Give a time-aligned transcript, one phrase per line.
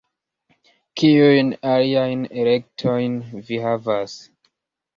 [1.01, 4.19] Kiujn aliajn elektojn vi havas?